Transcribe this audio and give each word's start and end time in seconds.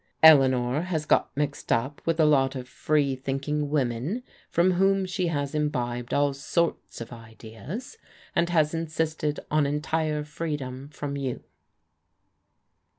Eleanor 0.23 0.81
has 0.81 1.05
got 1.05 1.29
mixed 1.37 1.71
up 1.71 2.01
with 2.07 2.19
a 2.19 2.25
lot 2.25 2.55
of 2.55 2.67
free 2.67 3.15
thinking 3.15 3.69
women, 3.69 4.23
from 4.49 4.71
whom 4.71 5.05
she 5.05 5.27
has 5.27 5.53
imbibed 5.53 6.11
all 6.11 6.33
sorts 6.33 7.01
of 7.01 7.13
ideas, 7.13 7.99
and 8.35 8.49
has 8.49 8.73
insisted 8.73 9.39
on 9.51 9.67
entire 9.67 10.23
freedom 10.23 10.89
from 10.89 11.15
you." 11.15 11.43